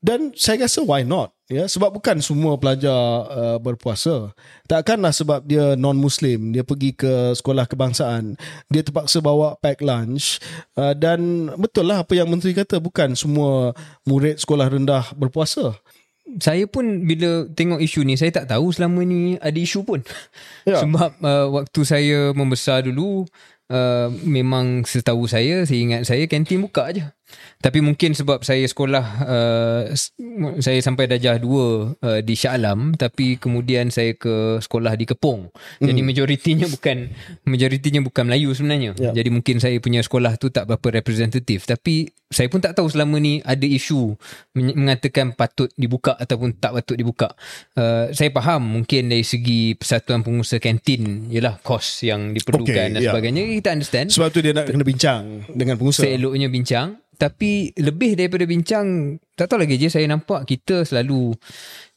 [0.04, 2.92] dan saya rasa why not ya sebab bukan semua pelajar
[3.32, 4.36] uh, berpuasa
[4.68, 8.36] takkanlah sebab dia non muslim dia pergi ke sekolah kebangsaan
[8.68, 10.44] dia terpaksa bawa pack lunch
[10.76, 13.72] uh, dan betul lah apa yang menteri kata bukan semua
[14.04, 15.80] murid sekolah rendah berpuasa
[16.39, 20.00] saya pun bila tengok isu ni saya tak tahu selama ni ada isu pun.
[20.63, 20.80] Ya.
[20.84, 23.28] Sebab uh, waktu saya membesar dulu
[23.70, 27.12] uh, memang setahu saya saya ingat saya kantin buka aja.
[27.63, 29.82] Tapi mungkin sebab saya sekolah uh,
[30.60, 35.48] saya sampai darjah 2 uh, di Shah Alam tapi kemudian saya ke sekolah di Kepong.
[35.80, 35.88] Mm.
[35.88, 36.10] Jadi hmm.
[36.12, 36.98] majoritinya bukan
[37.48, 38.91] majoritinya bukan Melayu sebenarnya.
[39.00, 39.15] Yeah.
[39.15, 43.22] Jadi mungkin saya punya sekolah tu tak berapa representatif tapi saya pun tak tahu selama
[43.22, 44.17] ni ada isu
[44.58, 47.30] mengatakan patut dibuka ataupun tak patut dibuka.
[47.78, 53.00] Uh, saya faham mungkin dari segi persatuan pengusaha kantin ialah kos yang diperlukan okay, dan
[53.00, 53.13] yeah.
[53.13, 54.08] sebagainya kita understand.
[54.10, 56.04] Sebab tu dia nak kena bincang dengan pengusaha.
[56.10, 61.34] Seeloknya bincang tapi lebih daripada bincang tak tahu lagi je saya nampak kita selalu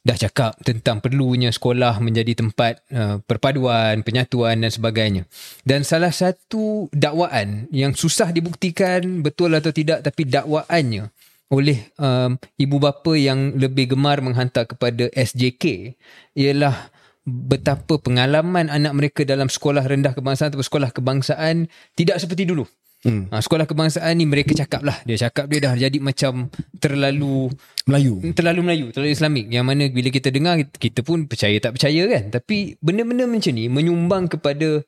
[0.07, 5.27] dah cakap tentang perlunya sekolah menjadi tempat uh, perpaduan, penyatuan dan sebagainya.
[5.67, 11.11] Dan salah satu dakwaan yang susah dibuktikan betul atau tidak tapi dakwaannya
[11.47, 15.95] oleh um, ibu bapa yang lebih gemar menghantar kepada SJK
[16.35, 16.91] ialah
[17.27, 22.63] betapa pengalaman anak mereka dalam sekolah rendah kebangsaan atau sekolah kebangsaan tidak seperti dulu.
[23.05, 23.29] Hmm.
[23.29, 24.97] Ha, sekolah kebangsaan ni mereka cakap lah.
[25.05, 26.49] Dia cakap dia dah jadi macam
[26.81, 27.53] terlalu
[27.85, 28.19] Melayu.
[28.33, 29.45] Terlalu Melayu, terlalu Islamik.
[29.53, 32.33] Yang mana bila kita dengar, kita pun percaya tak percaya kan.
[32.33, 34.81] Tapi benda-benda macam ni menyumbang kepada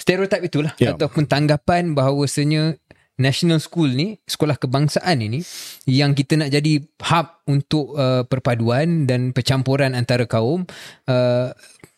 [0.00, 0.72] stereotip itulah.
[0.80, 0.96] Yeah.
[0.96, 2.80] Ataupun tanggapan bahawasanya
[3.20, 5.44] national school ni, sekolah kebangsaan ini
[5.84, 10.64] yang kita nak jadi hub untuk uh, perpaduan dan percampuran antara kaum
[11.06, 11.52] uh,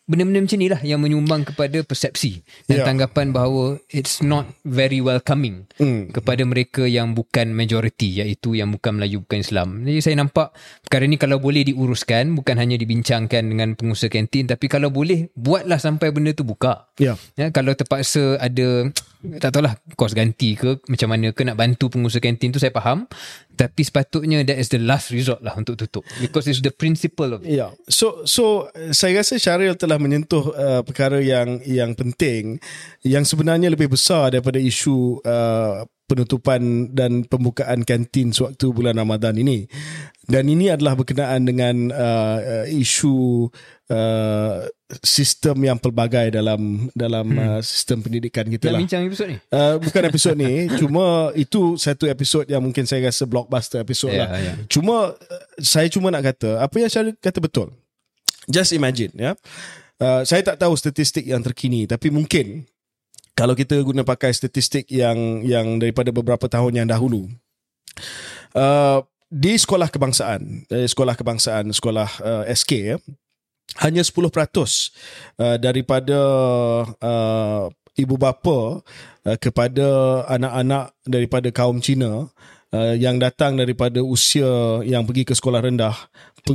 [0.05, 2.85] benda-benda macam ni lah yang menyumbang kepada persepsi dan yeah.
[2.85, 6.13] tanggapan bahawa it's not very welcoming mm.
[6.13, 9.81] kepada mereka yang bukan majority iaitu yang bukan Melayu bukan Islam.
[9.81, 10.53] Jadi saya nampak
[10.85, 15.81] perkara ni kalau boleh diuruskan bukan hanya dibincangkan dengan pengusaha kantin tapi kalau boleh buatlah
[15.81, 16.85] sampai benda tu buka.
[17.01, 17.17] Yeah.
[17.33, 18.93] Ya kalau terpaksa ada
[19.41, 23.09] tak tahulah kos ganti ke macam mana ke nak bantu pengusaha kantin tu saya faham
[23.55, 27.41] tapi sepatutnya that is the last resort lah untuk tutup because it's the principle of
[27.43, 27.55] it.
[27.55, 27.71] Yeah.
[27.87, 32.59] So so saya rasa Syaril telah menyentuh uh, perkara yang yang penting
[33.03, 39.65] yang sebenarnya lebih besar daripada isu uh, penutupan dan pembukaan kantin sewaktu bulan Ramadan ini.
[40.25, 43.45] Dan ini adalah berkenaan dengan uh, isu
[43.89, 44.65] uh,
[45.01, 47.39] sistem yang pelbagai dalam dalam hmm.
[47.39, 48.79] uh, sistem pendidikan kita lah.
[48.81, 49.37] bincang episod ni?
[49.49, 50.67] Uh, bukan episod ni.
[50.81, 54.39] cuma itu satu episod yang mungkin saya rasa blockbuster episod yeah, lah.
[54.41, 54.55] Yeah.
[54.69, 57.73] Cuma uh, saya cuma nak kata, apa yang saya kata betul.
[58.45, 59.33] Just imagine ya.
[59.95, 62.67] Uh, saya tak tahu statistik yang terkini tapi mungkin
[63.35, 67.31] kalau kita guna pakai statistik yang yang daripada beberapa tahun yang dahulu
[68.55, 68.99] uh,
[69.31, 72.97] di sekolah kebangsaan uh, sekolah kebangsaan sekolah uh, SK ya
[73.83, 76.19] hanya 10% uh, daripada
[76.99, 77.63] uh,
[77.95, 78.83] ibu bapa
[79.25, 79.87] uh, kepada
[80.31, 82.27] anak-anak daripada kaum Cina
[82.73, 85.95] uh, yang datang daripada usia yang pergi ke sekolah rendah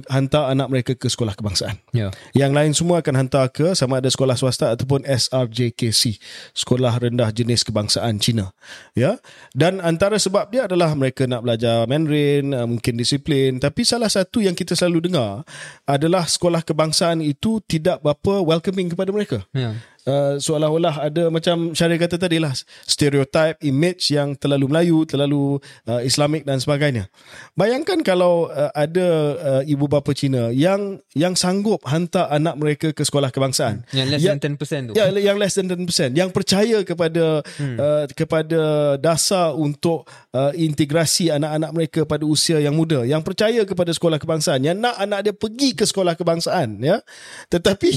[0.07, 1.75] hantar anak mereka ke sekolah kebangsaan.
[1.91, 2.15] Yeah.
[2.31, 6.23] Yang lain semua akan hantar ke sama ada sekolah swasta ataupun SRJKC,
[6.55, 8.55] Sekolah Rendah Jenis Kebangsaan Cina.
[8.95, 9.19] Ya.
[9.51, 14.39] Dan antara sebab dia adalah mereka nak belajar Mandarin, uh, mungkin disiplin, tapi salah satu
[14.39, 15.43] yang kita selalu dengar
[15.91, 19.43] adalah sekolah kebangsaan itu tidak berapa welcoming kepada mereka.
[19.51, 19.75] Yeah.
[20.11, 22.51] Uh, seolah-olah ada macam Syarif kata tadi lah
[22.83, 27.07] stereotype image yang terlalu Melayu terlalu uh, Islamik dan sebagainya.
[27.55, 29.07] Bayangkan kalau uh, ada
[29.39, 33.87] uh, ibu bapa Cina yang yang sanggup hantar anak mereka ke sekolah kebangsaan.
[33.95, 34.93] Yang less yang, than 10% tu.
[34.99, 37.77] ya, yang less than 10% yang percaya kepada hmm.
[37.79, 38.61] uh, kepada
[38.99, 43.07] dasar untuk uh, integrasi anak-anak mereka pada usia yang muda.
[43.07, 44.65] Yang percaya kepada sekolah kebangsaan.
[44.65, 47.05] Yang nak anak dia pergi ke sekolah kebangsaan ya.
[47.53, 47.93] Tetapi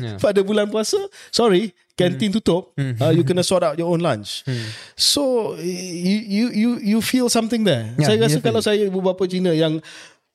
[0.00, 0.16] yeah.
[0.24, 0.96] pada bulan puasa
[1.28, 1.51] sorry
[1.92, 2.36] kantin hmm.
[2.40, 2.96] tutup hmm.
[2.96, 4.64] Uh, you kena sort out your own lunch hmm.
[4.96, 9.28] so you you you you feel something there yeah, saya rasa kalau saya ibu bapa
[9.28, 9.78] Cina yang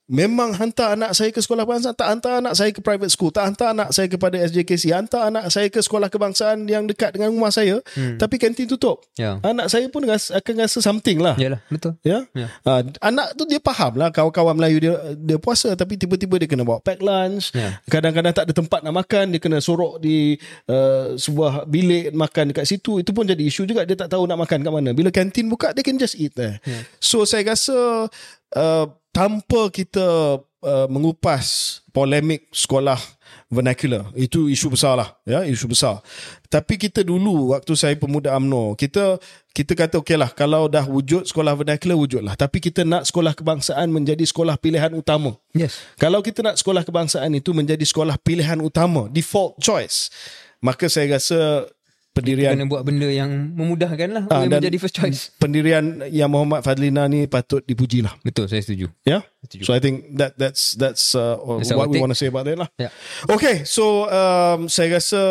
[0.08, 3.44] Memang hantar anak saya ke sekolah kebangsaan, tak hantar anak saya ke private school, tak
[3.44, 7.52] hantar anak saya kepada SJKC, hantar anak saya ke sekolah kebangsaan yang dekat dengan rumah
[7.52, 8.16] saya, hmm.
[8.16, 9.04] tapi kantin tutup.
[9.20, 9.44] Ya.
[9.44, 11.36] Anak saya pun rasa, akan rasa something lah.
[11.36, 12.00] Yalah, betul.
[12.08, 12.24] Ya.
[12.32, 12.48] Ya.
[12.64, 16.64] Ha, anak tu dia faham lah kawan-kawan Melayu dia dia puasa tapi tiba-tiba dia kena
[16.64, 17.52] bawa pack lunch.
[17.52, 17.84] Ya.
[17.92, 20.40] Kadang-kadang tak ada tempat nak makan, dia kena sorok di
[20.72, 23.04] uh, sebuah bilik makan dekat situ.
[23.04, 24.96] Itu pun jadi isu juga dia tak tahu nak makan kat mana.
[24.96, 26.64] Bila kantin buka dia can just eat there.
[26.64, 26.80] Ya.
[27.04, 28.08] So saya rasa
[28.56, 28.88] uh,
[29.18, 33.02] tanpa kita uh, mengupas polemik sekolah
[33.50, 34.06] vernacular.
[34.14, 36.06] Itu isu besar lah ya isu besar.
[36.46, 39.18] Tapi kita dulu waktu saya pemuda AMNO kita
[39.58, 42.38] kita kata okey lah kalau dah wujud sekolah vernacular wujudlah.
[42.38, 45.34] Tapi kita nak sekolah kebangsaan menjadi sekolah pilihan utama.
[45.58, 45.82] Yes.
[45.98, 50.14] kalau kita nak sekolah kebangsaan itu menjadi sekolah pilihan utama default choice
[50.62, 51.66] maka saya rasa
[52.18, 54.24] pendirian Kena buat benda yang memudahkan lah.
[54.28, 55.30] Ah, boleh dan- menjadi first choice.
[55.38, 58.90] pendirian yang Muhammad Fadlina ni patut dipuji lah Betul, saya setuju.
[59.04, 59.22] Yeah.
[59.64, 62.60] So I think that that's that's uh, That's what we want to say about that
[62.60, 62.70] lah.
[62.76, 62.92] Ya.
[63.26, 65.22] Okay, so um, saya rasa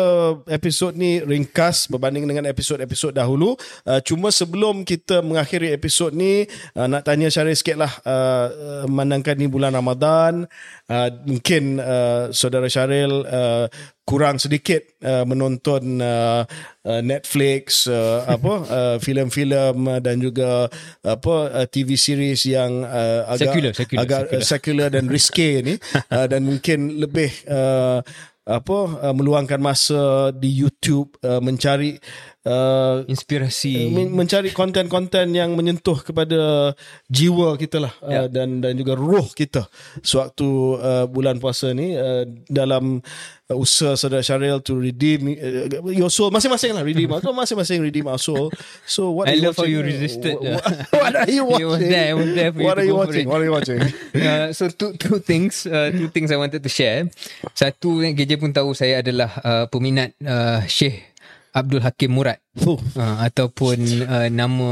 [0.49, 3.53] episod ni ringkas berbanding dengan episod-episod dahulu.
[3.85, 7.91] Uh, cuma sebelum kita mengakhiri episod ni, uh, nak tanya Syaril sikit lah.
[8.01, 10.49] Uh, uh, memandangkan ni bulan Ramadan,
[10.89, 13.65] uh, mungkin uh, saudara Syaril uh,
[14.07, 16.47] kurang sedikit uh, menonton uh,
[16.87, 20.71] uh, Netflix uh, apa uh, filem-filem uh, dan juga
[21.03, 24.47] apa uh, TV series yang uh, agak Secular, secular, agak secular.
[24.47, 25.75] secular dan risky ni
[26.15, 27.99] uh, dan mungkin lebih uh,
[28.47, 31.99] apa uh, meluangkan masa di YouTube uh, mencari
[32.47, 33.91] uh, Inspirasi.
[33.91, 36.71] men- mencari konten-konten yang menyentuh kepada
[37.05, 38.23] jiwa kita lah Ya.
[38.23, 39.67] uh, dan dan juga roh kita
[39.99, 40.47] sewaktu
[40.79, 43.03] uh, bulan puasa ni uh, dalam
[43.45, 48.07] uh, usaha saudara Syaril to redeem uh, your soul masing-masing lah redeem soul masing-masing redeem
[48.07, 48.47] our soul
[48.83, 49.75] so what I are you love how watching?
[49.75, 50.35] you resisted.
[50.39, 50.63] what,
[51.03, 52.95] what are you watching You was there, was there for you what to are you
[52.95, 53.79] watching what are you watching
[54.29, 57.09] uh, so two two things uh, two things I wanted to share.
[57.51, 61.16] Satu yang pun tahu saya adalah uh, peminat uh, Syekh
[61.57, 62.79] Abdul Hakim Murad oh.
[62.97, 64.71] uh, ataupun uh, nama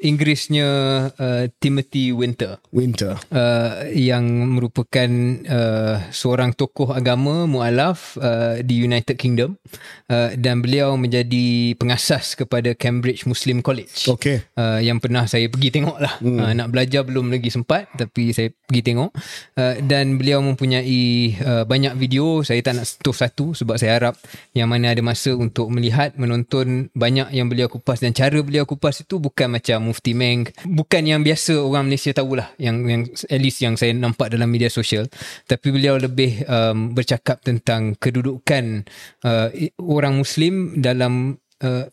[0.00, 0.68] Inggerisnya
[1.14, 4.24] uh, Timothy Winter winter uh, yang
[4.56, 5.10] merupakan
[5.46, 9.60] uh, seorang tokoh agama mualaf uh, di United Kingdom
[10.08, 15.68] uh, dan beliau menjadi pengasas kepada Cambridge Muslim College okay uh, yang pernah saya pergi
[15.74, 16.14] tengok lah.
[16.22, 16.38] Hmm.
[16.38, 19.10] Uh, nak belajar belum lagi sempat tapi saya pergi tengok.
[19.58, 22.40] Uh, dan beliau mempunyai uh, banyak video.
[22.40, 24.14] Saya tak nak sentuh satu sebab saya harap
[24.56, 29.02] yang mana ada masa untuk melihat, menonton banyak yang beliau kupas dan cara beliau kupas
[29.04, 30.48] itu bukan macam Mufti Meng.
[30.64, 34.72] Bukan yang biasa orang Malaysia tahulah yang yang at least yang saya nampak dalam media
[34.72, 35.08] sosial.
[35.46, 38.86] Tapi beliau lebih um, bercakap tentang kedudukan
[39.24, 39.48] uh,
[39.80, 41.86] orang Muslim dalam uh,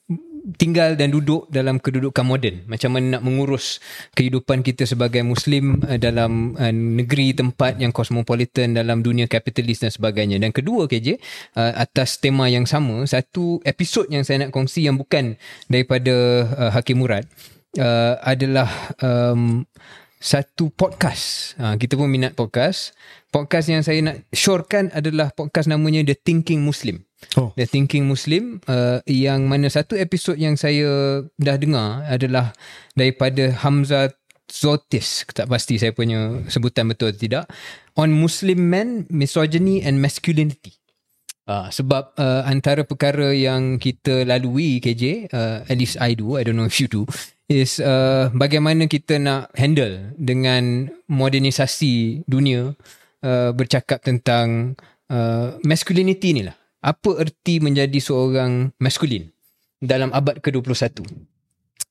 [0.55, 3.83] tinggal dan duduk dalam kedudukan moden macam mana nak mengurus
[4.15, 9.91] kehidupan kita sebagai muslim uh, dalam uh, negeri tempat yang cosmopolitan dalam dunia kapitalis dan
[9.91, 11.19] sebagainya dan kedua KJ
[11.59, 15.35] uh, atas tema yang sama satu episod yang saya nak kongsi yang bukan
[15.67, 17.27] daripada Hakim Murad
[18.23, 18.69] adalah
[19.03, 19.67] um,
[20.19, 21.55] satu podcast.
[21.57, 22.91] Ha, kita pun minat podcast.
[23.31, 27.08] Podcast yang saya nak syorekan adalah podcast namanya The Thinking Muslim.
[27.39, 32.55] Oh The Thinking Muslim uh, yang mana satu episod yang saya dah dengar adalah
[32.95, 34.15] daripada Hamzah
[34.49, 37.45] Zotis, tak pasti saya punya sebutan betul atau tidak,
[37.93, 40.73] on Muslim men, misogyny and masculinity.
[41.49, 46.45] Uh, sebab uh, antara perkara yang kita lalui KJ, uh, at least I do, I
[46.45, 47.09] don't know if you do,
[47.49, 52.77] is uh, bagaimana kita nak handle dengan modernisasi dunia
[53.25, 54.77] uh, bercakap tentang
[55.09, 56.53] uh, masculinity ni lah.
[56.79, 59.27] Apa erti menjadi seorang maskulin
[59.77, 61.03] dalam abad ke-21?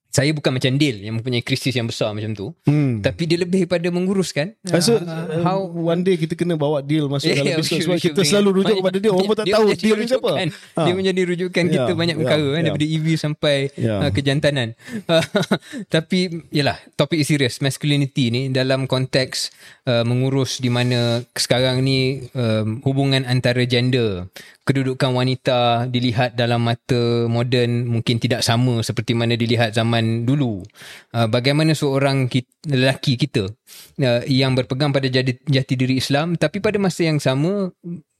[0.09, 2.49] Saya bukan macam Dale yang mempunyai krisis yang besar macam tu.
[2.65, 3.05] hmm.
[3.05, 7.05] Tapi dia lebih pada menguruskan Rasa uh, uh, how one day kita kena bawa deal
[7.05, 9.69] masuk Yeah, dalam sebab we should kita selalu rujuk kepada dia orang pun tak tahu
[9.69, 10.31] menjadi deal ni siapa.
[10.33, 10.81] Ha.
[10.81, 12.65] Dia menjadi rujukan kita Ya, banyak ya, perkara kan ya.
[12.65, 13.95] daripada EV sampai Ya.
[14.01, 14.67] uh, kejantanan.
[15.93, 19.53] Tapi yalah topik is serious masculinity ni dalam konteks
[19.85, 24.25] uh, mengurus di mana sekarang ni um, hubungan antara gender
[24.69, 30.61] kedudukan wanita dilihat dalam mata moden mungkin tidak sama seperti mana dilihat zaman dulu.
[31.09, 33.49] Uh, bagaimana seorang kita, lelaki kita
[34.05, 37.73] uh, yang berpegang pada jati, jati diri Islam tapi pada masa yang sama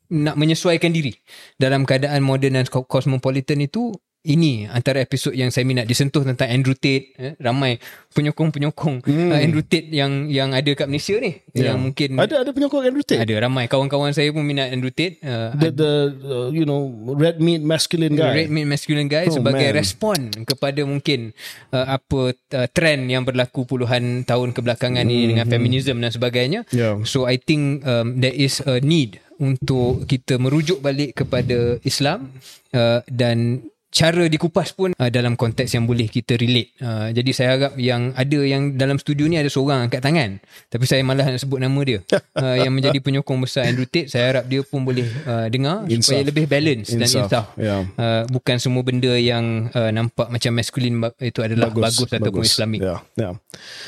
[0.10, 1.14] nak menyesuaikan diri
[1.62, 6.76] dalam keadaan moden dan cosmopolitan itu ini antara episod yang saya minat disentuh tentang Andrew
[6.76, 7.80] Tate eh, ramai
[8.12, 9.32] penyokong-penyokong hmm.
[9.32, 11.74] uh, Andrew Tate yang yang ada kat Malaysia ni Yeah.
[11.74, 13.20] yang mungkin Ada ada penyokong Andrew Tate.
[13.26, 17.40] ada ramai kawan-kawan saya pun minat Andrew Tate uh, The, the uh, you know red
[17.40, 18.46] meat masculine guy.
[18.46, 19.76] Red meat masculine guy Oh, sebagai man.
[19.76, 21.32] respon kepada mungkin
[21.72, 26.68] uh, apa uh, trend yang berlaku puluhan tahun kebelakangan ni dengan feminism dan sebagainya.
[26.70, 26.80] Mm-hmm.
[26.80, 26.96] Yeah.
[27.08, 32.30] So I think um, there is a need untuk kita merujuk balik kepada Islam
[32.76, 36.78] uh, dan cara dikupas pun uh, dalam konteks yang boleh kita relate.
[36.78, 40.38] Uh, jadi saya harap yang ada yang dalam studio ni ada seorang angkat tangan.
[40.70, 42.00] Tapi saya malas nak sebut nama dia.
[42.38, 44.08] uh, yang menjadi penyokong besar Andrew Tate.
[44.08, 46.14] Saya harap dia pun boleh uh, dengar Insaf.
[46.14, 47.26] supaya lebih balance dan Insaf.
[47.26, 47.46] insaf.
[47.58, 47.78] Ya.
[47.98, 52.80] Uh, bukan semua benda yang uh, nampak macam maskulin itu adalah bagus, bagus ataupun islamik.
[52.86, 53.30] Ya, ya.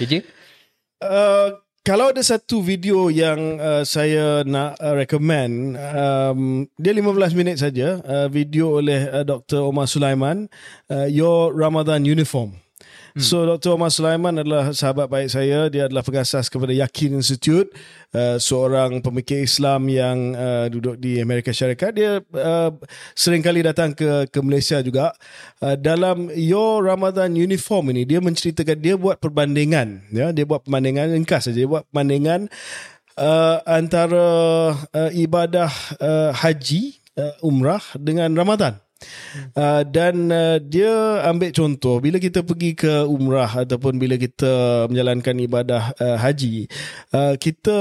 [0.01, 0.13] KJ?
[1.01, 7.57] Uh, kalau ada satu video yang uh, saya nak uh, recommend, um, dia 15 minit
[7.57, 9.65] saja, uh, video oleh uh, Dr.
[9.65, 10.45] Omar Sulaiman,
[10.93, 12.53] uh, Your Ramadan Uniform.
[13.11, 13.23] Hmm.
[13.23, 13.75] So Dr.
[13.75, 17.67] Omar Sulaiman adalah sahabat baik saya, dia adalah pengasas kepada Yakin Institute,
[18.15, 21.91] uh, seorang pemikir Islam yang uh, duduk di Amerika Syarikat.
[21.91, 22.71] Dia uh,
[23.11, 25.11] sering kali datang ke ke Malaysia juga.
[25.59, 31.11] Uh, dalam Your Ramadan Uniform ini dia menceritakan dia buat perbandingan, ya, dia buat perbandingan
[31.11, 32.47] ringkas saja, dia buat perbandingan
[33.19, 34.27] uh, antara
[34.87, 38.79] uh, ibadah uh, haji, uh, umrah dengan Ramadan.
[39.57, 45.35] Uh, dan uh, dia ambil contoh bila kita pergi ke umrah ataupun bila kita menjalankan
[45.41, 46.69] ibadah uh, haji
[47.15, 47.77] uh, kita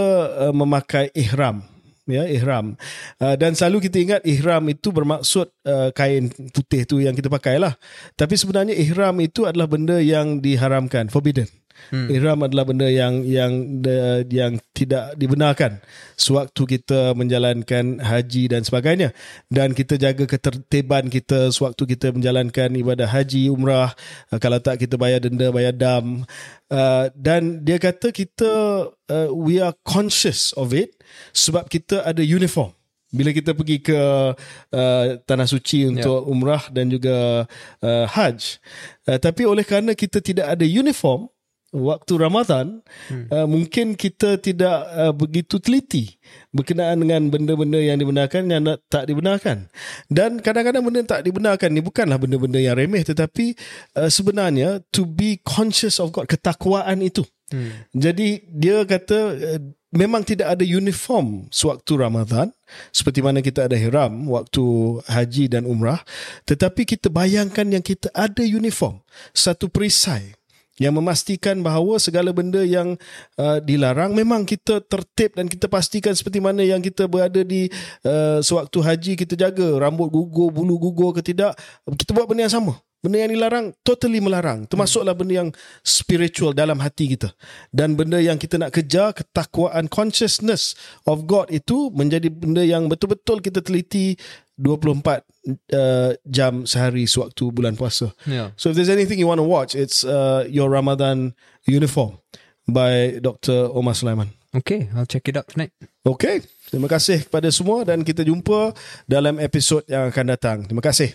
[0.49, 1.63] uh, memakai ihram
[2.11, 2.75] ya ihram.
[3.23, 7.63] Uh, dan selalu kita ingat ihram itu bermaksud uh, kain putih tu yang kita pakai
[7.63, 7.79] lah
[8.19, 11.47] tapi sebenarnya ihram itu adalah benda yang diharamkan forbidden
[11.91, 12.07] Hmm.
[12.13, 15.83] Ihram adalah benda yang yang de, yang tidak dibenarkan
[16.15, 19.11] sewaktu kita menjalankan haji dan sebagainya
[19.51, 23.97] dan kita jaga ketertiban kita sewaktu kita menjalankan ibadah haji umrah
[24.31, 26.23] uh, kalau tak kita bayar denda bayar dam
[26.71, 28.53] uh, dan dia kata kita
[28.93, 30.95] uh, we are conscious of it
[31.35, 32.71] sebab kita ada uniform
[33.11, 36.31] bila kita pergi ke uh, tanah suci untuk yeah.
[36.31, 37.45] umrah dan juga
[37.83, 38.63] uh, haj
[39.11, 41.27] uh, tapi oleh kerana kita tidak ada uniform
[41.71, 43.31] waktu Ramadan hmm.
[43.31, 46.19] uh, mungkin kita tidak uh, begitu teliti
[46.51, 49.71] berkenaan dengan benda-benda yang dibenarkan yang tak dibenarkan
[50.11, 53.55] dan kadang-kadang benda yang tak dibenarkan ni bukanlah benda-benda yang remeh tetapi
[53.95, 57.23] uh, sebenarnya to be conscious of God ketakwaan itu
[57.55, 57.95] hmm.
[57.95, 59.61] jadi dia kata uh,
[59.95, 62.51] memang tidak ada uniform sewaktu Ramadan
[62.91, 64.63] seperti mana kita ada hiram waktu
[65.07, 66.03] haji dan umrah
[66.51, 70.35] tetapi kita bayangkan yang kita ada uniform satu perisai
[70.81, 72.97] yang memastikan bahawa segala benda yang
[73.37, 77.69] uh, dilarang memang kita tertib dan kita pastikan seperti mana yang kita berada di
[78.09, 81.53] uh, sewaktu haji kita jaga rambut gugur bulu gugur ke tidak
[81.85, 82.81] kita buat benda yang sama.
[83.01, 84.69] Benda yang dilarang totally melarang.
[84.69, 85.49] Termasuklah benda yang
[85.81, 87.33] spiritual dalam hati kita.
[87.73, 90.77] Dan benda yang kita nak kejar ketakwaan consciousness
[91.09, 94.21] of God itu menjadi benda yang betul-betul kita teliti
[94.61, 95.25] 24
[95.73, 98.13] uh, jam sehari sewaktu bulan puasa.
[98.29, 98.53] Yeah.
[98.61, 101.33] So if there's anything you want to watch, it's uh, your Ramadan
[101.65, 102.21] uniform
[102.69, 103.73] by Dr.
[103.73, 104.37] Omar Sulaiman.
[104.51, 105.71] Okay, I'll check it out tonight.
[106.03, 108.75] Okay, terima kasih kepada semua dan kita jumpa
[109.07, 110.57] dalam episod yang akan datang.
[110.67, 111.15] Terima kasih.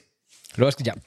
[0.56, 0.98] Keluar sekejap.